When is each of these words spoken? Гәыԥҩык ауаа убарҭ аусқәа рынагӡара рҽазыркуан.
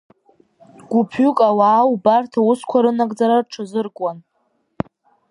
Гәыԥҩык 0.89 1.37
ауаа 1.49 1.83
убарҭ 1.91 2.31
аусқәа 2.39 2.83
рынагӡара 2.83 3.37
рҽазыркуан. 3.43 4.17